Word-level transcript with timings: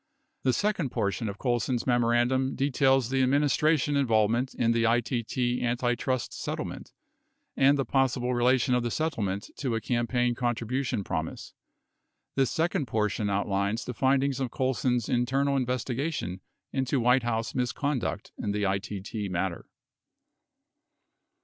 The 0.41 0.51
second 0.51 0.89
portion 0.89 1.29
of 1.29 1.37
Colson's 1.37 1.85
memorandum 1.85 2.55
details 2.55 3.11
the 3.11 3.21
administration 3.21 3.95
involvement 3.95 4.55
in 4.55 4.71
the 4.71 4.85
ITT 4.85 5.61
anti 5.61 5.93
trust 5.93 6.33
settlement 6.33 6.91
and 7.55 7.77
the 7.77 7.85
possible 7.85 8.33
relation 8.33 8.73
of 8.73 8.81
the 8.81 8.89
settle 8.89 9.21
ment 9.21 9.51
to 9.57 9.75
a 9.75 9.79
campaign 9.79 10.33
contribution 10.33 11.03
promise. 11.03 11.53
55 12.29 12.35
This 12.37 12.49
second 12.49 12.87
portion 12.87 13.29
out 13.29 13.47
lines 13.47 13.85
the 13.85 13.93
findings 13.93 14.39
of 14.39 14.49
Colson's 14.49 15.07
internal 15.07 15.55
investigation 15.55 16.41
into 16.73 16.99
White 16.99 17.21
House 17.21 17.53
misconduct 17.53 18.31
in 18.39 18.53
the 18.53 18.63
ITT 18.63 19.29
matter. 19.31 19.67